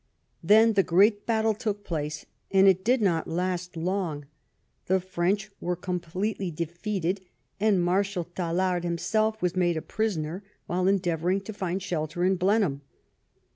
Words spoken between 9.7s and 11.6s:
a prisoner while endeavor ing to